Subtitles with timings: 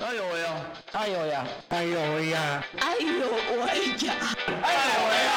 [0.00, 0.54] 哎呦喂呀！
[0.92, 1.44] 哎呦呀！
[1.70, 2.64] 哎呦喂呀！
[2.80, 3.70] 哎呦喂
[4.06, 4.14] 呀！
[4.46, 5.28] 哎呦喂呀！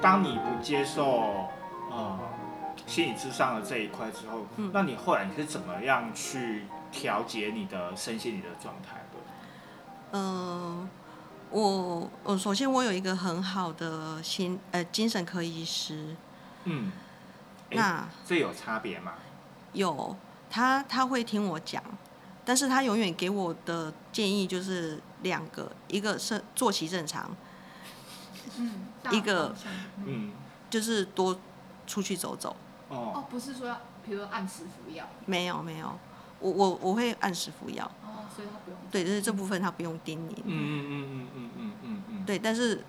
[0.00, 1.50] 当你不接受呃
[2.98, 10.18] 心理智商的这一块之后，嗯那你后来你是怎么样去调节你的身心灵的状态的？
[10.18, 10.90] 嗯，
[11.48, 16.16] 我我首先我有一个很好的心呃精神科医师，
[16.64, 16.90] 嗯，
[17.70, 19.12] 那这有差别吗？
[19.74, 20.16] 有
[20.50, 21.80] 他他会听我讲，
[22.44, 27.30] 但是他永远给我的建议就是两个，一个是作息正常，
[28.56, 30.32] 嗯，一个嗯嗯，
[30.68, 31.38] 就是多
[31.86, 32.56] 出去走走。
[32.88, 35.04] 哦，不是说，比如按时服药。
[35.26, 35.98] 没有没有，
[36.40, 37.84] 我我我会按时服药。
[38.02, 38.78] 哦，所以他不用。
[38.90, 40.42] 对，就是这部分他不用盯你。
[40.44, 42.24] 嗯嗯嗯嗯嗯嗯嗯嗯。
[42.24, 42.82] 对，但是，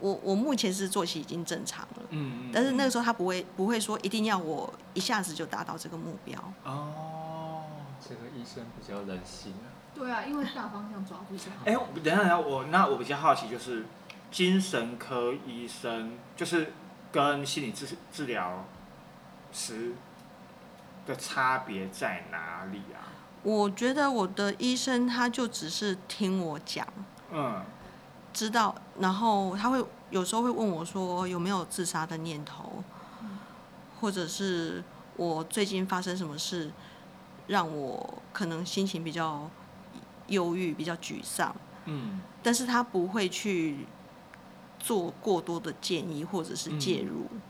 [0.00, 2.02] 我我目前是作息已经正常了。
[2.10, 2.50] 嗯嗯。
[2.52, 6.36] 但是那个时候他不会不会说一定要我一下子就达到这个目标。
[6.64, 7.62] 哦，
[8.00, 9.70] 这个医生比较人性啊。
[9.94, 11.64] 对啊，因为大方向抓不较好。
[11.64, 13.84] 哎，等一下，等一下，我那我比较好奇就是，
[14.30, 16.72] 精神科医生就是
[17.10, 18.64] 跟心理治治疗。
[19.52, 19.92] 师
[21.06, 23.08] 的差别在哪里啊？
[23.42, 26.86] 我觉得我的医生他就只是听我讲，
[27.32, 27.62] 嗯。
[28.30, 32.84] 知道，然后他会有时候会问我说有没有自杀的念头，
[34.00, 34.84] 或者是
[35.16, 36.70] 我最近发生什么事，
[37.48, 39.50] 让我可能心情比较
[40.28, 42.20] 忧郁、比较沮丧，嗯。
[42.42, 43.86] 但是他不会去
[44.78, 47.26] 做过多的建议或者是介入。
[47.32, 47.40] 嗯，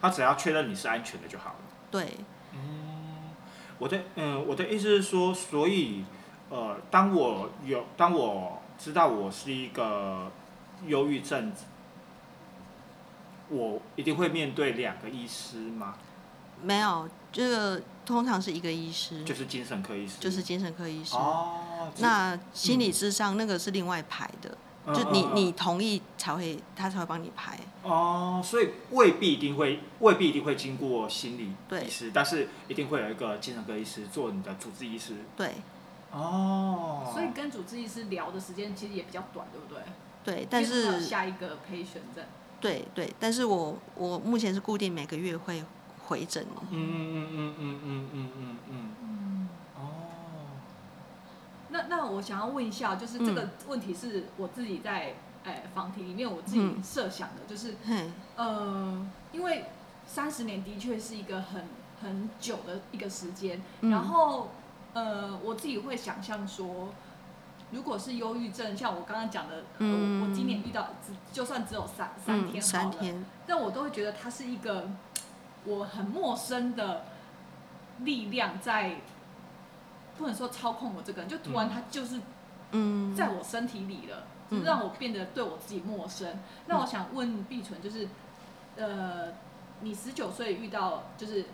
[0.00, 1.56] 他只要确认你是安全的就好了。
[1.90, 2.16] 对，
[2.52, 3.30] 嗯
[3.78, 6.04] 我的嗯，我的意思是说，所以
[6.50, 10.30] 呃，当我有当我知道我是一个
[10.86, 11.52] 忧郁症，
[13.48, 15.96] 我一定会面对两个医师吗？
[16.62, 21.16] 没有这个通常是一个医师，就是精神科医师，就是精神科医师。
[21.16, 24.56] 哦，那心理智商那个是另外排的，嗯
[24.86, 27.58] 就你你同意才会他才会帮你排。
[27.82, 35.14] 哦，所以未必一定会未必一定会经过心理对医师，但是一定会有一个精神科医师做你的主治医师。
[35.36, 35.54] 对
[36.10, 39.82] 哦，所以跟主治医师聊的时间其实也比较短，对不对？
[40.24, 42.28] 对，但是下一个 patient 这样。
[42.60, 45.64] 对对，但是我我目前是固定每个月会
[46.06, 46.46] 回诊。
[46.70, 49.80] 嗯嗯嗯嗯嗯嗯嗯嗯，嗯，哦，
[51.88, 56.82] 那那我想要问一下，就是这个问题是我自己在诶访题里面我自己嗯。
[56.82, 59.66] 设想的，就是嗯，呃，因为
[60.06, 61.64] 三十年的确是一个很
[62.02, 63.90] 很久的一个时间，嗯。
[63.90, 64.50] 然后
[64.94, 66.90] 呃，我自己会想象说，
[67.70, 74.90] 如果是忧郁症，像我刚刚讲的，我今年遇到只就算只有三三嗯，天好了，三天，但我都会觉得它是一个
[75.64, 77.04] 我很陌生的
[78.00, 78.96] 力量在。
[80.16, 81.70] 不能说操控我这个人，就突然嗯。
[81.70, 82.20] 他就是
[82.72, 84.58] 嗯，在我身体里了，嗯。
[84.58, 86.38] 就是让我变得对我自己陌生。
[86.66, 88.08] 那我想问碧纯，就是
[88.76, 89.32] 呃，
[89.80, 91.46] 你十九岁遇到就是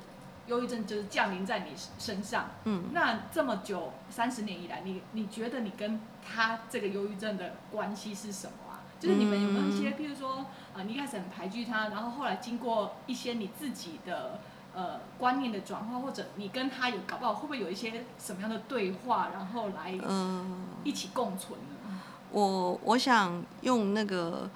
[0.46, 2.84] 忧郁症，就是降临在你身上，嗯。
[2.92, 8.82] 那这么久三十年以来，你你觉得你跟他这个忧郁症的关系是什么啊？
[9.00, 14.40] 就是你们有没有一些，譬如说，呃，你一开始很排拒他，然后后来经过一些你自己的
[14.74, 22.00] 呃观念的转化，或者你跟他有搞不好会不会有一些什么样的对话，然后来嗯，一起共存呢？
[22.30, 24.50] 我我想用那个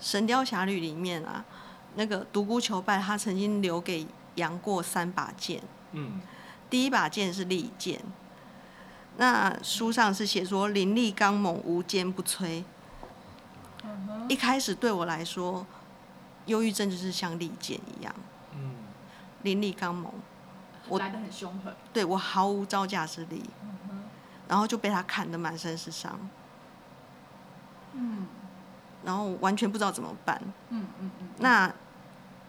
[0.04, 1.44] 《神雕侠侣》里面啊，
[1.94, 6.20] 那个独孤求败，他曾经留给杨过三把剑，嗯。
[6.70, 8.00] 第一把剑是利剑，
[9.18, 12.64] 那书上是写说凌厉刚猛，无坚不摧。
[13.84, 15.64] 嗯哼，一开始对我来说，
[16.46, 18.12] 忧郁症就是像利剑一样，
[18.54, 18.74] 嗯
[19.44, 20.12] 凌厉刚猛，
[20.88, 21.72] 我来的很凶狠。
[21.92, 24.02] 对我毫无招架之力，嗯，
[24.48, 26.18] 然后就被他砍得满身是伤，
[27.92, 28.26] 嗯
[29.04, 30.40] 然后完全不知道怎么办。
[30.70, 31.72] 嗯嗯嗯，那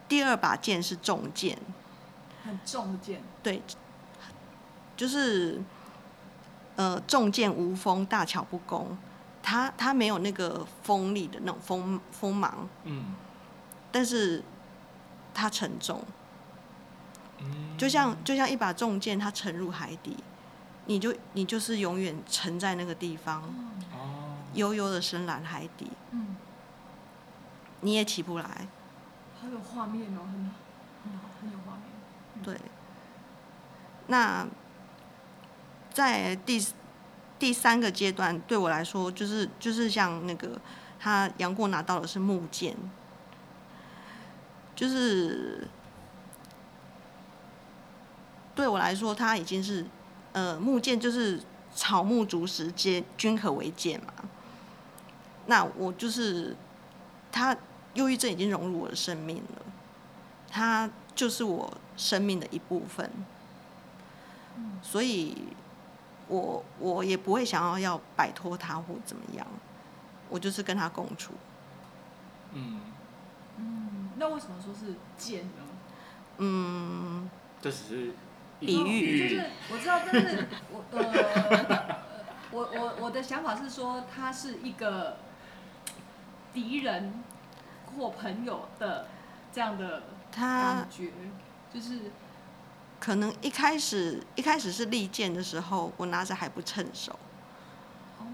[0.07, 1.57] 第二把剑是重剑，
[2.43, 3.21] 很重的剑。
[3.43, 3.61] 对，
[4.95, 5.61] 就是
[6.77, 8.97] 呃重剑无锋，大巧不工。
[9.43, 13.13] 他他没有那个锋利的那种锋锋芒，嗯
[13.91, 14.41] 但是
[15.33, 16.03] 他沉重，
[17.39, 20.17] 嗯，就像就像一把重剑，它沉入海底，
[20.85, 23.43] 你就你就是永远沉在那个地方，
[23.93, 26.35] 哦，悠悠的深蓝海底，嗯，
[27.81, 28.67] 你也起不来。
[29.41, 30.51] 好有画面哦，很
[31.03, 32.43] 很好，很有画面。
[32.43, 32.57] 对。
[34.07, 34.47] 那
[35.93, 36.65] 在第
[37.37, 40.59] 第三个阶段，对我来说，就是就是像那个
[40.99, 42.75] 他杨过拿到的是木剑，
[44.75, 45.67] 就是
[48.55, 49.85] 对我来说，它已经是
[50.31, 51.41] 呃木剑，就是
[51.75, 54.13] 草木竹石皆均可为剑嘛。
[55.47, 56.55] 那我就是
[57.31, 57.55] 它
[57.93, 59.61] 忧郁症已经融入我的生命了，
[60.49, 63.09] 它就是我生命的一部分，
[64.81, 65.37] 所以
[66.27, 69.45] 我我也不会想要要摆脱他或怎么样，
[70.29, 71.33] 我就是跟他共处。
[72.53, 72.79] 嗯，
[73.57, 75.63] 嗯，那为什么说是剑呢？
[76.37, 77.29] 嗯，
[77.61, 78.11] 这只是一
[78.65, 82.01] 比喻就是我知道，但是我呃，
[82.51, 85.17] 我我我的想法是说，他是一个
[86.53, 87.23] 敌人
[87.95, 89.07] 或朋友的
[89.51, 91.11] 这样的他感觉，
[91.73, 92.11] 就是
[92.99, 97.17] 可能一开始一开始是利剑的时候，我拿着还不趁手，
[98.19, 98.25] 哦，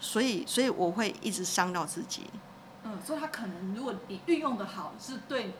[0.00, 2.30] 所以所以我会一直伤到自己。
[2.84, 5.54] 嗯，所以他可能如果你运用的好，是对，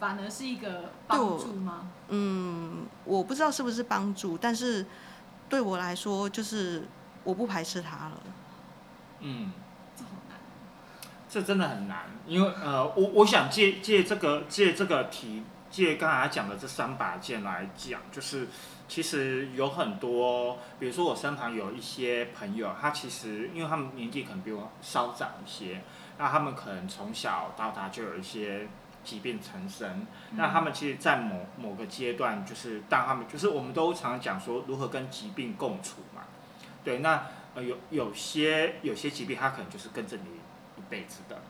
[0.00, 1.90] 反而是一个帮助吗？
[2.08, 4.86] 嗯，我不知道是不是帮助，但是
[5.48, 6.88] 对我来说，就是
[7.22, 8.20] 我不排斥他了。
[9.20, 9.52] 嗯。
[9.94, 10.38] 这好难。
[11.28, 18.48] 这真的很难，因为呃，我我想借借这个借这个题，借刚才讲的这三把剑来讲，就是
[18.88, 25.82] 其实有很多，比如说我身旁有一些朋友，他其实因为他们年纪可能比我稍长一些，
[26.18, 28.66] 那他们可能从小到大就有一些
[29.04, 36.22] 疾病缠身，那他们其实，在某某个阶段，就是当他们就是我们都常常讲说如何跟疾病共处嘛，
[36.84, 40.22] 对，那呃有有些有些疾病，它可能就是跟着你
[40.76, 41.40] 一辈子的。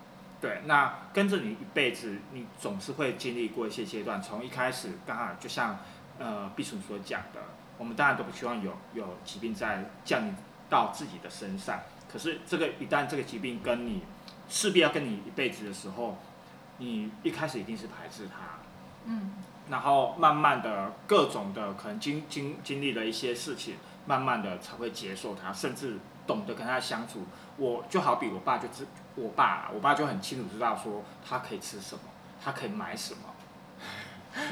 [0.41, 4.23] 对，那跟着你一辈子，你总是会经历过一些阶段。
[4.23, 5.79] 从一开始，刚好就像
[6.19, 7.41] 呃毕叔所讲的，
[7.77, 10.35] 我们当然都不希望有有疾病在降临
[10.71, 11.81] 到自己的身上。
[12.11, 14.03] 可是这个一旦这个疾病跟你
[14.49, 16.19] 势必要跟你一辈子的时候，
[16.81, 18.59] 你一开始一定是排斥它，
[19.05, 19.35] 嗯，
[19.69, 27.27] 然后慢慢的各种的可能经经经历了一些事情，慢慢的才会接受它，甚至懂得跟他相处。
[27.59, 32.01] 我就好比我爸就知，我爸我爸就很清楚知道说他可以吃什么，
[32.43, 33.21] 他可以买什么，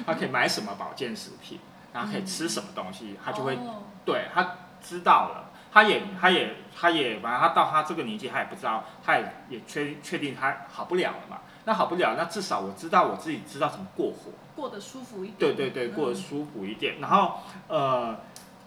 [0.04, 1.58] 他可以买什么保健食品，
[1.94, 11.38] 然后可以吃什么东西，他就会哦对他知道了，他也他也他也反正他到他这个年纪，他也不知道，他也也确确定他好不了了嘛。
[11.68, 14.32] 那好不了，那至少我知道我自己知道怎么过活。
[14.56, 15.36] 过得舒服一点。
[15.38, 16.98] 对对对，过得嗯舒服一点。
[16.98, 18.18] 然后呃，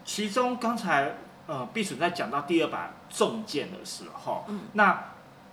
[0.04, 1.16] 其中刚才
[1.48, 5.02] 呃避暑在讲到第二把重剑的时候，嗯那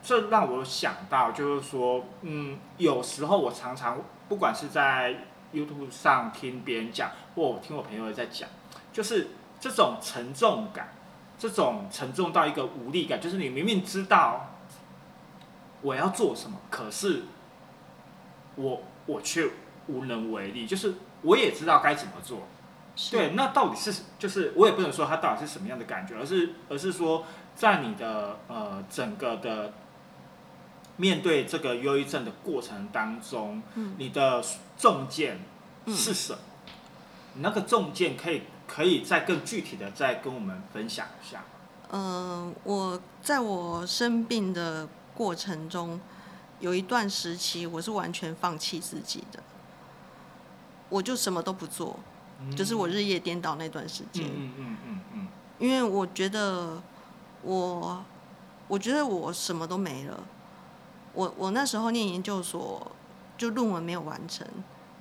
[0.03, 3.97] 这让我想到就是说，嗯，有时候我常常
[4.27, 5.15] 不管是在
[5.51, 8.47] YouTube 上听别人讲，或我听我朋友在讲，
[8.93, 10.93] 就是这种沉重感，
[11.39, 14.51] 这种沉重到一个无力感，就是你明明知道
[15.81, 17.23] 我要做什么，可是
[18.59, 19.47] 我我却
[19.87, 22.43] 无能为力，就是我也知道该怎么做，
[23.09, 27.23] 对，那到底是就是我也不能说它到底是什么样的感觉，而是而是说
[27.55, 29.73] 在你的呃整个的
[30.97, 34.43] 面对这个忧郁症的过程当中，嗯你的
[34.77, 35.39] 重剑
[35.85, 36.39] 嗯是什么？
[37.35, 41.43] 你那个重剑可以可以再更具体的再跟我们分享一下
[41.91, 42.01] 嗯。
[42.01, 45.99] 呃，我在我生病的过程中，
[46.59, 49.41] 有一段时期我是完全放弃自己的，
[50.89, 51.97] 我就什么都不做，
[52.55, 54.25] 就是我日夜颠倒那段时间。
[54.25, 55.27] 嗯嗯嗯嗯嗯
[55.59, 56.81] 因为我觉得
[57.41, 58.03] 我，
[58.67, 60.23] 我觉得我什么都没了。
[61.13, 62.91] 我我那时候念研究所，
[63.37, 64.47] 就论文没有完成，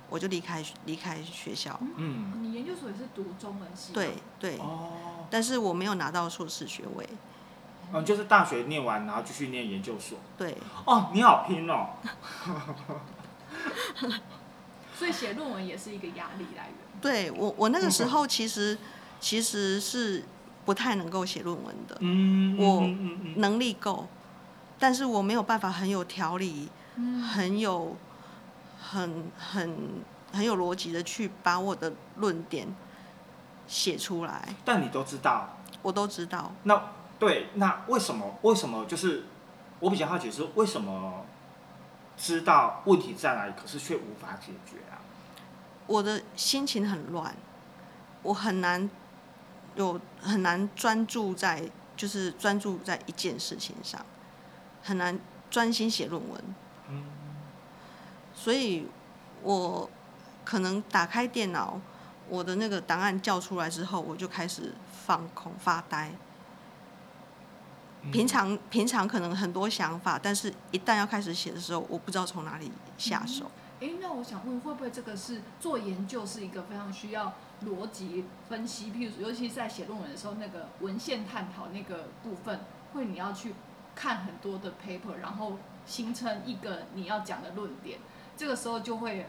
[0.09, 1.79] 我就离开离开学校。
[1.95, 3.93] 嗯你研究所也是读中文系？
[3.93, 4.15] 对。
[4.37, 7.07] 对，哦，但是我没有拿到硕士学位。
[7.93, 10.17] 嗯，就是大学念完，然后继续念研究所。
[10.37, 10.55] 对，
[10.85, 11.89] 哦，你好拼哦。
[14.95, 16.75] 所以写论文也是一个压力来源。
[17.01, 18.77] 对我我那个时候其实
[19.19, 20.25] 其实是
[20.65, 22.81] 不太能够写论文的，嗯，我
[23.39, 24.07] 能力够，
[24.77, 27.95] 但是我没有办法很有条理，嗯很有
[28.81, 30.03] 很很
[30.33, 32.67] 很有逻辑的去把我的论点
[33.67, 36.51] 写出来，但你都知道，我都知道。
[36.63, 36.81] 那
[37.19, 39.25] 对，那为什么为什么就是
[39.79, 41.25] 我比较好奇是为什么
[42.17, 44.97] 知道问题在哪里，可是却无法解决啊？
[45.85, 47.35] 我的心情很乱，
[48.23, 48.89] 我很难
[49.75, 54.05] 有很难专注在就是专注在一件事情上，
[54.81, 55.19] 很难
[55.51, 56.43] 专心写论文。
[56.89, 57.03] 嗯
[58.33, 58.87] 所以
[59.43, 59.89] 我
[60.45, 61.79] 可能打开电脑，
[62.29, 64.73] 我的那个档案叫出来之后，我就开始
[65.05, 66.13] 放空发呆。
[68.03, 73.51] 嗯平常平常可能很多想法，但是一旦要开始写的时候，我不知道从哪里下手。
[73.79, 77.33] 诶，那我想问，会不会这个是做研究是一个非常需要
[77.65, 78.91] 逻辑分析？
[78.91, 82.59] 譬如，尤其是在写论文的时候，那个文献探讨那个部分，
[82.93, 83.53] 会你要去
[83.95, 87.99] 看很多的 paper，然后形成一个你要讲的论点。
[88.35, 89.27] 这个时候就会，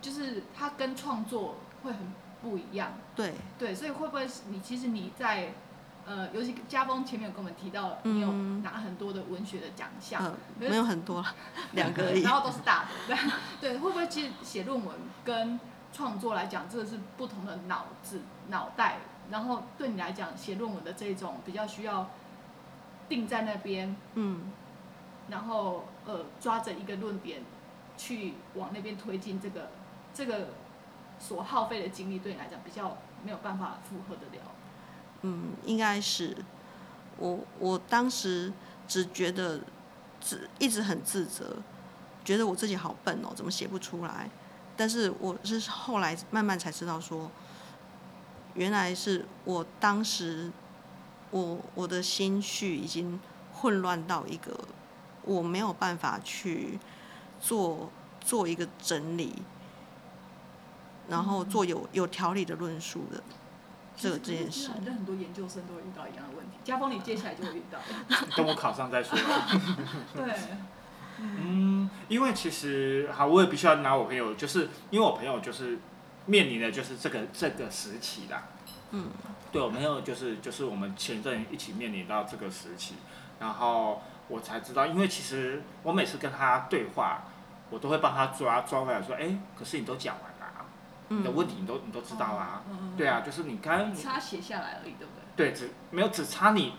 [0.00, 2.00] 就是它跟创作会很
[2.40, 2.92] 不一样。
[3.14, 5.52] 对，对，所以会不会是你其实你在
[6.04, 11.34] 呃，尤其家峰前面有跟我们提到，你有嗯拿很多的文学的奖项，没有很多了，
[11.72, 12.32] 两个而已然。
[12.32, 13.16] 后都是大的，对
[13.60, 15.60] 对，会不会其实写论文跟
[15.92, 18.98] 创作来讲，这个是不同的脑子脑袋，
[19.30, 22.10] 然后对你来讲，写论文的这种比较需要
[23.08, 24.50] 定在那边，嗯，
[25.28, 27.42] 然后呃抓着一个论点
[27.96, 29.68] 去往那边推进，这个
[30.12, 30.48] 这个
[31.20, 34.44] 所耗费的精力对你来讲比较没有办法负荷得了。
[35.22, 36.36] 嗯，应该是。
[37.18, 38.52] 我我当时
[38.88, 39.60] 只觉得
[40.20, 41.56] 自一直很自责，
[42.24, 44.28] 觉得我自己好笨哦，怎么写不出来？
[44.76, 47.30] 但是我是后来慢慢才知道说，
[48.54, 50.50] 原来是我当时
[51.30, 53.20] 我我的心绪已经
[53.52, 54.58] 混乱到一个
[55.24, 56.80] 我没有办法去
[57.40, 59.42] 做做一个整理，
[61.08, 63.22] 然后做有有条理的论述的
[64.02, 64.68] 这个这件事。
[64.68, 67.78] 反正很多研究生都会遇到一样的问题，家峰你接下来就会遇到。
[68.36, 69.16] 等我考上再说。
[70.14, 70.34] 对，
[71.18, 75.78] 嗯，因为其实好，我也必须要拿我朋友，就是因为我朋友就是
[76.26, 78.42] 面临的就是这个这个时期啦。
[78.90, 79.08] 嗯，
[79.52, 82.96] 对，我朋友就是就是我们前阵一起面临到这个时期，
[83.38, 87.22] 然后我才知道，因为其实我每次跟他对话，
[87.70, 90.31] 我都会帮他抓抓回来说，哎，可是你都讲完啦、
[91.18, 95.50] 你的问题你都你都知道啦、嗯嗯对啊，就是你刚刚差写下来而已，对不对？
[95.50, 96.74] 对，只没有只差你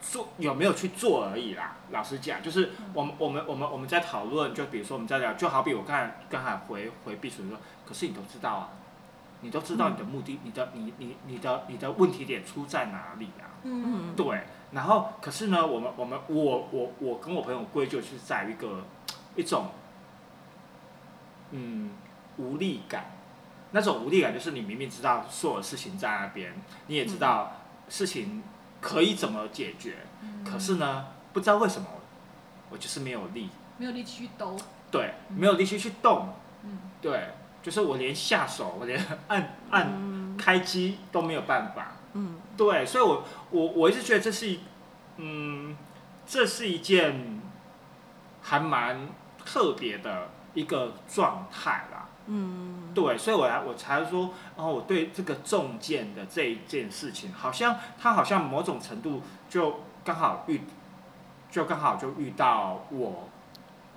[0.00, 1.76] 做有没有去做而已啦。
[1.90, 8.68] 老实讲，就是我们我们我们我们在讨论，就比如说我们在聊，就好比我刚才刚才回回避暑说，可是你都知道啊，
[9.40, 13.48] 你都知道你的目的，你的你你你的你的问题点出在哪里啊？
[13.62, 14.42] 嗯对，
[14.72, 18.84] 然后可是呢，我们我们我我我跟我朋友归咎是在一个
[19.36, 19.68] 一种
[21.52, 21.92] 嗯
[22.36, 23.12] 无力感，
[23.72, 26.54] 那种无力感就是你明明知道所有事情在那边，
[26.86, 27.52] 你也知道
[27.88, 28.42] 事情
[28.80, 29.98] 可以怎么解决，
[30.44, 31.86] 可是呢，不知道为什么
[32.70, 34.56] 我就是没有力，没有力气去兜。
[34.90, 37.30] 对，没有力气去动，嗯，对，
[37.62, 40.14] 就是我连下手，我连按按嗯。
[40.36, 41.92] 开机都没有办法。
[42.12, 42.40] 嗯。
[42.56, 44.60] 对，所以我我我一直觉得这是一，
[45.16, 45.76] 嗯，
[46.26, 47.40] 这是一件
[48.42, 49.08] 还蛮
[49.44, 52.08] 特别的一个状态啦。
[52.26, 60.62] 嗯，对，所以我才我才说，哦，我对这个中箭的这一件事情，好像他好像某种程度就刚好遇，
[61.50, 63.28] 就刚好就遇到我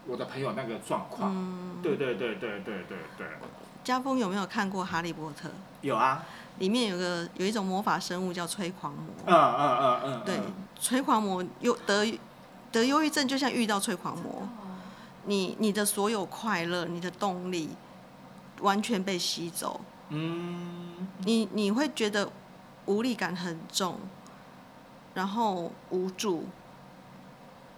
[0.05, 1.31] 我的朋友那个状况。
[1.33, 3.27] 嗯，对对对对对对对，
[3.83, 5.47] 家峰有没有看过《哈利波特》？
[5.81, 6.25] 有啊，
[6.59, 9.13] 里面有个有一种魔法生物叫催狂魔。
[9.25, 12.19] 嗯嗯嗯嗯，对嗯，催狂魔有得
[12.73, 14.75] 得忧郁症，就像遇到催狂魔，哦，
[15.25, 17.69] 你你的所有快乐、你的动力
[18.61, 21.07] 完全被吸走，嗯。
[21.19, 22.31] 你你会觉得
[22.85, 23.99] 无力感很重，
[25.13, 26.45] 然后无助、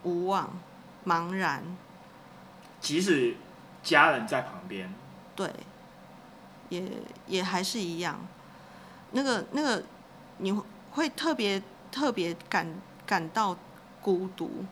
[0.04, 0.50] 无望、
[1.06, 1.64] 茫然，
[2.80, 3.36] 即使
[3.84, 4.94] 家人在旁边，
[5.36, 5.52] 对，
[6.70, 6.84] 也
[7.28, 8.20] 也还是一样。
[9.12, 9.84] 那个那个，
[10.38, 12.68] 你会会特别特别感
[13.06, 13.58] 感到
[14.02, 14.66] 孤独。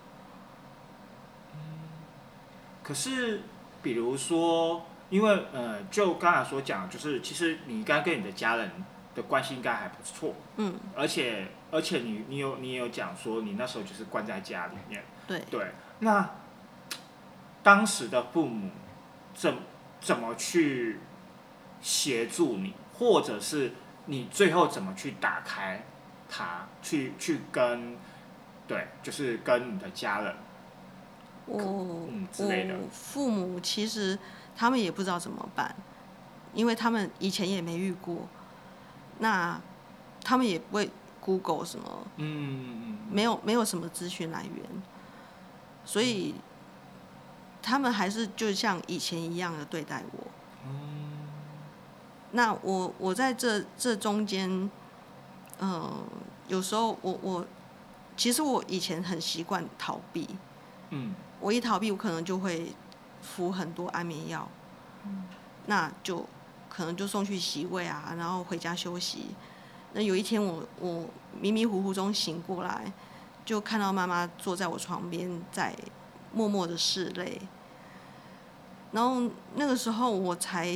[2.84, 3.42] 可是
[3.82, 8.72] 比如说，因为呃，就刚才所讲，就是其实你应该跟你的家人
[9.16, 16.30] 的关系应该还不错，嗯，而且而且你你有你也有讲说你那时候就是关在家里面，对，对，那
[17.64, 18.70] 当时的父母
[19.34, 19.58] 怎
[20.00, 21.00] 怎么去
[21.82, 23.72] 协助你，或者是
[24.06, 25.84] 你最后怎么去打开
[26.30, 27.98] 它，去去跟
[28.68, 30.34] 对，就是跟你的家人，
[31.46, 32.76] 哦嗯之类的。
[32.76, 34.18] 我父母其实
[34.58, 35.74] 他们也不知道怎么办，
[36.56, 38.28] 因为他们以前也没遇过，
[39.20, 39.62] 那
[40.24, 40.90] 他们也不会
[41.22, 44.66] Google 什么，嗯嗯没有没有什么资讯来源，
[45.86, 46.34] 所以
[47.62, 50.28] 他们还是就像以前一样的对待我。
[50.66, 51.28] 嗯
[52.32, 54.70] 那我我在这这中间，
[55.60, 56.04] 嗯、
[56.48, 57.46] 有时候我我
[58.18, 60.28] 其实我以前很习惯逃避，
[60.90, 61.14] 嗯。
[61.40, 62.74] 我一逃避，我可能就会
[63.22, 64.48] 服很多安眠药，
[65.66, 66.26] 那就
[66.70, 69.28] 可能就送去洗胃啊，然后回家休息。
[69.94, 71.08] 那有一天我我
[71.40, 72.92] 迷迷糊糊中醒过来，
[73.46, 75.76] 就看到妈妈坐在我床边，在
[76.34, 77.42] 默默的拭泪。
[78.92, 80.74] 然后那个时候我才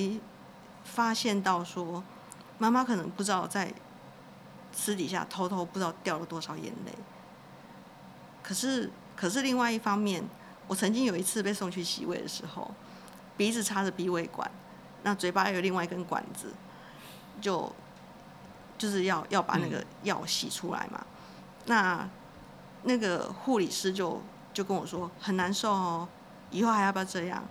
[0.83, 2.03] 发现到说，
[2.57, 3.73] 妈妈可能不知道在
[4.71, 6.93] 私底下偷偷不知道掉了多少眼泪。
[8.41, 10.23] 可是可是另外一方面，
[10.71, 12.73] 我曾经有一次被送去洗胃的时候，
[13.35, 14.49] 鼻子插着鼻胃管，
[15.03, 16.53] 那嘴巴有另外一根管子，
[17.41, 17.69] 就
[18.77, 21.05] 就是要要把那个药洗出来嘛。
[21.65, 22.07] 那
[22.83, 24.21] 那个护理师就
[24.53, 26.07] 就跟我说很难受哦，
[26.51, 27.43] 以后还要不要这样？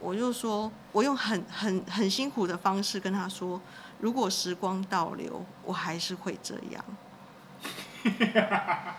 [0.00, 3.60] 我就说，我用很很很辛苦的方式跟他说，
[4.00, 6.82] 如果时光倒流，我还是会这样。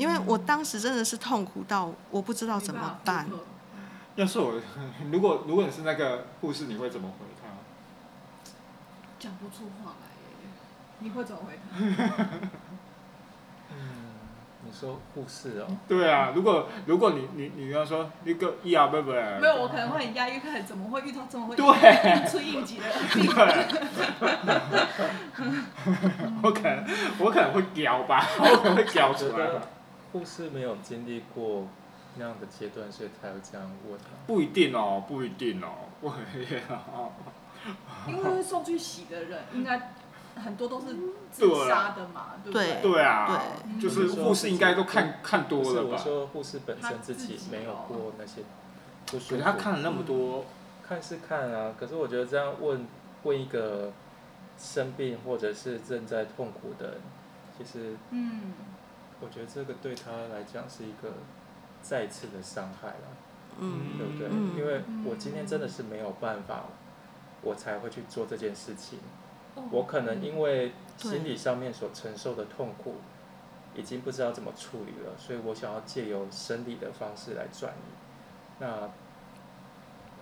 [0.00, 3.26] 因为我当时真的是痛苦到我不知道怎么办
[4.16, 4.54] 要是我，
[5.12, 7.48] 如果如果你是那个护士，你会怎么回他？
[9.18, 10.08] 讲不出话来
[10.42, 10.48] 耶，
[11.00, 11.58] 你会怎么回
[11.96, 12.14] 他？
[13.70, 13.76] 嗯，
[14.64, 21.64] 你说护士哦，对啊，如果如果你你你要说那个医啊不不，没有，我可能会很压抑，看怎么会遇到这么会对
[22.26, 23.68] 出应急的病人。
[26.42, 26.84] 我可能
[27.18, 29.68] 我可能会屌吧，我可能会屌出来吧得。
[30.12, 31.66] 护士没有经历过
[32.16, 34.26] 那样的阶段，所以才会这样问啊。
[34.26, 35.68] 不一定哦，不一定哦，
[36.00, 37.12] 我哦，
[38.08, 39.92] 因为送去洗的人，应该
[40.36, 40.96] 很多都是
[41.30, 42.80] 自杀的嘛，对不对？
[42.82, 43.42] 对啊，
[43.78, 45.98] 对就是护士应该都看看多了吧我？
[45.98, 48.42] 说护士本身自己己没有哦过那些
[49.06, 49.42] 不舒可是服。
[49.42, 50.44] 他看了那么多，
[50.86, 52.86] 看是看啊，可是我觉得这样问
[53.24, 53.92] 问一个
[54.58, 57.00] 生病或者是正在痛苦的人，
[57.58, 58.52] 其实嗯，
[59.20, 61.12] 我觉得这个对他来讲是一个
[61.82, 63.08] 再次的伤害了，
[63.58, 64.28] 嗯对不对？
[64.30, 66.64] 嗯因为我今天真的是没有办法，
[67.42, 68.98] 我才会去做这件事情。
[69.70, 72.94] 我可能因为心理上面所承受的痛苦，
[73.74, 77.92] 已经不知道怎么处理了，所以我想要借由生理的方式来转移。
[78.58, 78.88] 那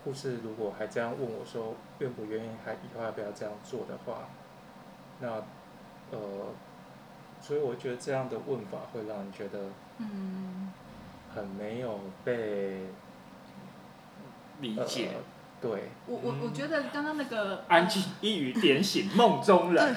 [0.05, 4.29] 护士如果还这样问我说愿不愿意，还以后要不要这样做的话，
[5.21, 5.29] 那
[6.11, 6.19] 呃，
[7.41, 9.59] 所以我觉得这样的问法会让你觉得
[9.99, 10.73] 嗯，
[11.35, 12.87] 很没有被
[14.61, 15.11] 理解。
[15.15, 15.21] 呃、
[15.61, 19.97] 对，我我我觉得刚刚那个安静一语点醒梦中人，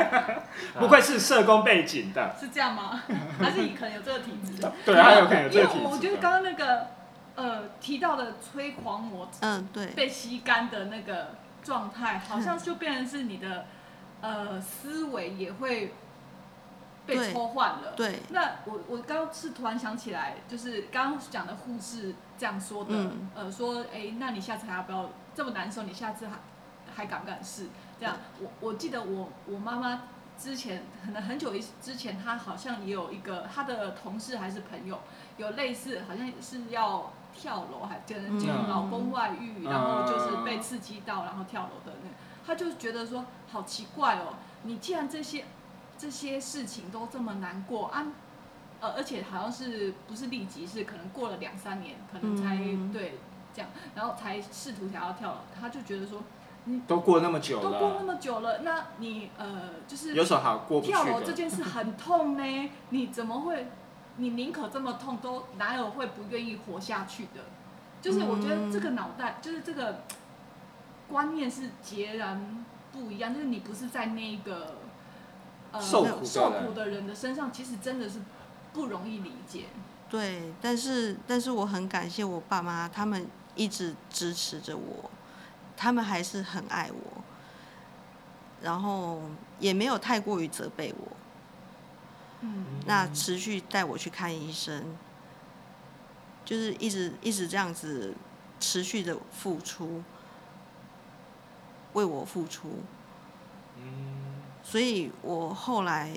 [0.78, 3.02] 不愧是社工背景的，是这样吗？
[3.38, 4.62] 还是你可能有这个体质？
[4.86, 5.84] 对，他有可能有这个体质。
[5.84, 6.86] 为我觉得刚刚那个
[7.34, 13.66] 呃提到的催狂魔嗯，对，被吸干的那个状态，好像就变成是你的
[14.20, 15.92] 呃思维也会
[17.08, 17.94] 被对抽换了。
[17.96, 25.82] 对，那我我刚刚是突然想起来，就是刚刚讲的护士这样说的，嗯呃，说，哎、那你下次还要不要这么难受？
[25.84, 26.34] 你下次还
[26.94, 27.68] 还敢不敢试？
[27.98, 30.02] 这样，我我记得我我妈妈
[30.38, 35.00] 之前可能很久以之前，她好像也有一个她的同事还是朋友，
[35.38, 42.14] 有类似好像是要跳楼，还跟就嗯老公外遇，嗯然后就是被刺激到，然后跳楼的那个，
[42.46, 45.44] 她就觉得说好奇怪哦，你既然这些
[45.98, 48.06] 这些事情都这么难过啊，
[48.80, 53.18] 呃，而且好像是不是立即，是可能过了两三年，可能才、嗯对
[53.52, 56.22] 这样，然后才试图想要跳楼，他就觉得说
[56.86, 61.32] 都过那么久了都过那了，么久了，那你呃就是有什么好过不去跳楼这？
[61.32, 63.66] 件事很痛呢， 你怎么会？
[64.20, 67.40] 你宁可这么痛，都哪有会不愿意活下去的？
[68.02, 70.00] 就是我觉得这个脑袋，就是这个
[71.08, 73.32] 观念是截然不一样。
[73.32, 74.74] 就是你不是在那个
[75.72, 78.20] 呃受苦的人受苦的人的身上，其实真的是
[78.72, 79.66] 不容易理解。
[80.10, 85.10] 对，但是但是我很感谢我爸妈，他们一直支持着我，
[85.76, 87.22] 他们还是很爱我，
[88.62, 89.20] 然后
[89.60, 91.16] 也没有太过于责备我，
[92.40, 92.64] 嗯。
[92.86, 94.96] 那持续带我去看医生，
[96.42, 98.14] 就是一直一直这样子
[98.58, 100.02] 持续的付出，
[101.92, 102.78] 为我付出，
[103.76, 104.17] 嗯，
[104.70, 106.12] 所以我后来，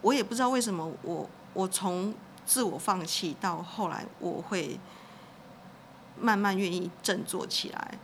[0.00, 2.14] 我也不知道为什么我我从
[2.46, 4.80] 自我放弃到后来，我会
[6.18, 7.98] 慢慢愿意振作起来，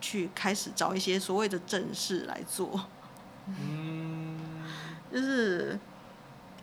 [0.00, 2.86] 去开始找一些所谓的正事来做。
[3.46, 4.64] 嗯，
[5.12, 5.78] 就是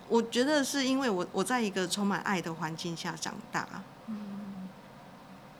[0.09, 3.67] 我觉得是因为我我在一个充满爱的环境下长大，
[4.07, 4.67] 嗯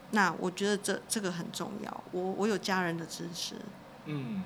[0.09, 2.03] 那我觉得这这个很重要。
[2.11, 3.55] 我我有家人的支持，
[4.05, 4.43] 嗯，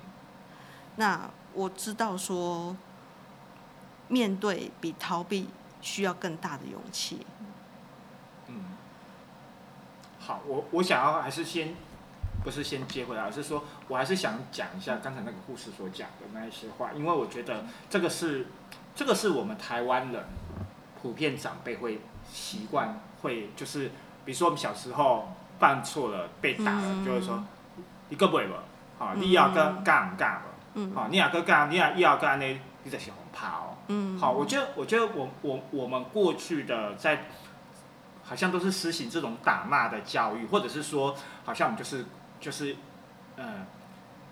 [0.96, 2.76] 那我知道说，
[4.06, 5.48] 面对比逃避
[5.80, 7.26] 需要更大的勇气。
[8.46, 8.62] 嗯，
[10.20, 11.74] 好，我我想要还是先，
[12.44, 18.46] 不是先接回来，而是说我还是想讲一下刚才那个护士所讲的那一些话，因为我觉得这个是，
[18.94, 20.24] 这个是我们台湾人
[21.02, 22.00] 普遍长辈会
[22.32, 23.88] 习惯会就是，
[24.24, 27.42] 比如说我们小时候犯错了被打了，就会说
[28.10, 28.54] 你个不会不，
[28.96, 30.57] 好，你要跟干不
[30.94, 37.24] 好，你要跟干，你要要干呢，你在小红怕哦，嗯，好，我觉得我觉得我我我们过去的在。
[38.24, 42.04] 好像都是实行这种打骂的教育，或者是说，好像我们就是
[42.38, 42.76] 就是，
[43.38, 43.64] 嗯，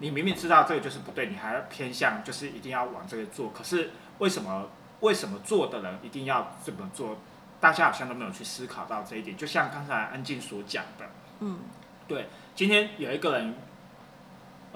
[0.00, 3.48] 你明明知道这个就是不对，你还要偏向就是一定要往这个做。
[3.56, 4.68] 可是为什么
[5.00, 7.16] 为什么做的人一定要这么做？
[7.58, 9.34] 大家好像都没有去思考到这一点。
[9.34, 11.06] 就像刚才安静所讲的，
[11.40, 11.60] 嗯，
[12.06, 13.54] 对，今天有一个人，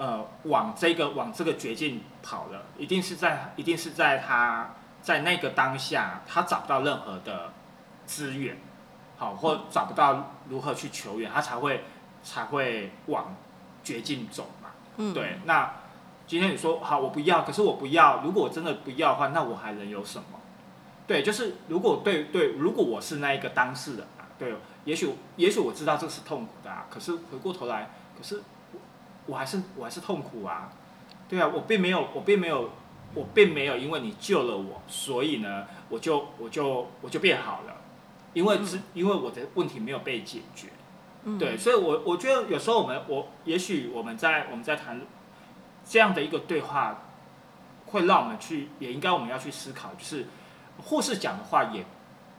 [0.01, 7.53] 呃，往这个往这个绝境跑了，一定是在一定是在他在那个当下，他找不到任何的
[8.07, 8.57] 资源。
[9.15, 11.83] 好，或找不到如何去求援，他才会
[12.23, 13.35] 才会往
[13.83, 14.69] 绝境走嘛。
[14.97, 15.37] 嗯，对。
[15.45, 15.71] 那
[16.25, 18.23] 今天你说好，我不要，可是我不要。
[18.23, 20.39] 如果我真的不要的话，那我还能有什么？
[21.05, 28.41] 对，就是如果对对，如果我是那一个当事人啊，对，也许也许我知道这是痛苦的啊，可是回过头来，可是
[29.25, 30.71] 我我还是我还是痛苦啊。
[31.29, 32.69] 对啊，我并没有我并没有
[33.13, 37.77] 我并没有因为你救了我，所以呢，我就我就我就变好了。
[38.33, 40.67] 因为是，因为我的问题没有被解决，
[41.37, 45.01] 对，所以，我我觉得有时候我们，我也许我们在我们在谈
[45.85, 47.01] 这样的一个对话，
[47.87, 50.27] 会让我们去，也应该我们要去思考，就是
[50.77, 51.85] 护士讲的话也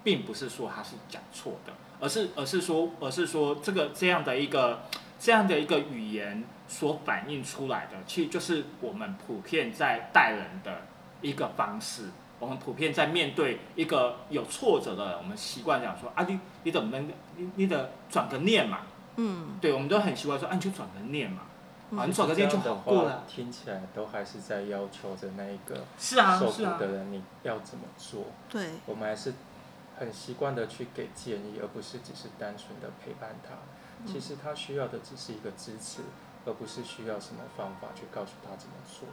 [0.03, 4.85] 并不是说他是讲错的，而是而是说而是说这个这样的一个
[5.19, 10.81] 这样的一个语言所反映出来的，其实就是我们普遍在待人的
[11.21, 12.09] 一个方式。
[12.41, 17.07] 我们普遍在面对一个有挫折的人，我们习惯讲说啊，你你怎么能
[17.37, 18.79] 你你得转个念嘛，
[19.17, 21.43] 嗯，对，我们都很习惯说，啊，你就转个念嘛，
[21.97, 23.23] 啊，你转个念就好过了。
[23.29, 28.25] 听起来都还是在要求着那一个受苦的人你要怎么做？
[28.51, 29.35] 对，我们还是
[29.99, 33.55] 很习惯的去给建议，而不是只是单纯的陪伴他。
[34.05, 36.01] 其实他需要的只是一个支持，
[36.45, 39.09] 而不是需要什么方法去告诉他怎么做。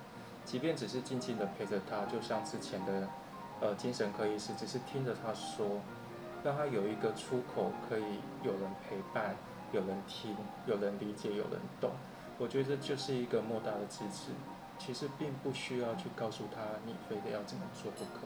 [0.45, 3.07] 即便只是静静的陪着他，就像之前的，
[3.61, 5.79] 呃，精神科医师，只是听着他说，
[6.43, 9.35] 让他有一个出口，可以有人陪伴，
[9.71, 11.91] 有人听，有人理解，有人懂。
[12.37, 14.31] 我觉得这就是一个莫大的支持。
[14.79, 18.21] 其实并不需要去告诉他，你非得要怎么做不可。